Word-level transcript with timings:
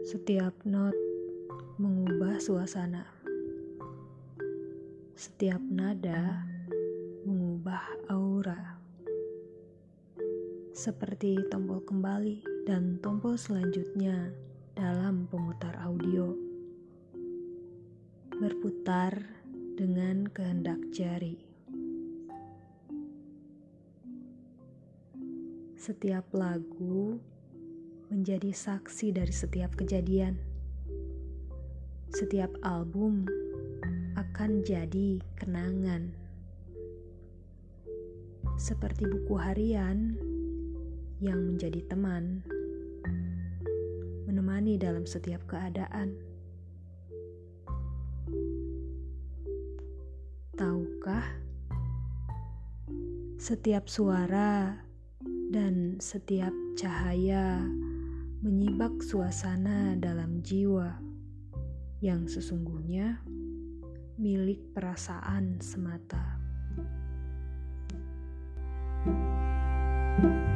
Setiap 0.00 0.56
not 0.64 0.96
mengubah 1.76 2.40
suasana. 2.40 3.04
Setiap 5.12 5.60
nada 5.60 6.40
mengubah 7.28 7.84
aura. 8.08 8.80
Seperti 10.72 11.36
tombol 11.52 11.84
kembali 11.84 12.64
dan 12.64 12.96
tombol 13.04 13.36
selanjutnya 13.36 14.32
dalam 14.72 15.28
pemutar 15.28 15.76
audio. 15.84 16.32
Berputar 18.40 19.20
dengan 19.76 20.24
kehendak 20.32 20.80
jari. 20.96 21.36
Setiap 25.76 26.24
lagu 26.32 27.20
menjadi 28.10 28.50
saksi 28.50 29.14
dari 29.14 29.30
setiap 29.30 29.78
kejadian. 29.78 30.34
Setiap 32.10 32.50
album 32.66 33.22
akan 34.18 34.66
jadi 34.66 35.22
kenangan. 35.38 36.10
Seperti 38.58 39.06
buku 39.06 39.38
harian 39.38 40.18
yang 41.22 41.38
menjadi 41.54 41.86
teman, 41.86 42.42
menemani 44.26 44.74
dalam 44.74 45.06
setiap 45.06 45.46
keadaan. 45.46 46.18
Tahukah, 50.58 51.24
setiap 53.38 53.86
suara 53.86 54.82
dan 55.54 55.96
setiap 56.02 56.52
cahaya 56.74 57.64
menyibak 58.40 59.04
suasana 59.04 59.96
dalam 60.00 60.40
jiwa 60.40 60.96
yang 62.00 62.24
sesungguhnya 62.24 63.20
milik 64.16 64.60
perasaan 64.72 65.60
semata. 65.60 66.40
thank 70.20 70.44
you 70.44 70.49